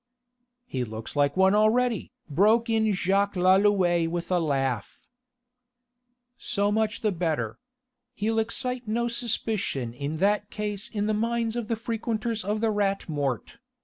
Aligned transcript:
"He 0.65 0.83
looks 0.83 1.15
like 1.15 1.37
one 1.37 1.53
already," 1.53 2.11
broke 2.27 2.71
in 2.71 2.91
Jacques 2.91 3.35
Lalouët 3.35 4.09
with 4.09 4.31
a 4.31 4.39
laugh. 4.39 4.97
"So 6.39 6.71
much 6.71 7.01
the 7.01 7.11
better. 7.11 7.59
He'll 8.15 8.39
excite 8.39 8.87
no 8.87 9.07
suspicion 9.07 9.93
in 9.93 10.17
that 10.17 10.49
case 10.49 10.89
in 10.89 11.05
the 11.05 11.13
minds 11.13 11.55
of 11.55 11.67
the 11.67 11.75
frequenters 11.75 12.43
of 12.43 12.61
the 12.61 12.71
Rat 12.71 13.07
Mort. 13.07 13.59